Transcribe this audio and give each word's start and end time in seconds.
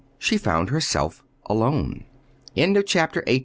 she 0.17 0.35
found 0.35 0.71
herself 0.71 1.23
alone. 1.45 2.05
CHAPTER 2.57 3.23
XIX. 3.27 3.39